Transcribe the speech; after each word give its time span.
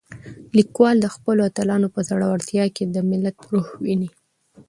لیکوال 0.57 0.95
د 1.01 1.07
خپلو 1.15 1.41
اتلانو 1.49 1.87
په 1.95 1.99
زړورتیا 2.09 2.65
کې 2.75 2.83
د 2.87 2.97
ملت 3.09 3.37
روح 3.51 3.67
وینه. 3.83 4.09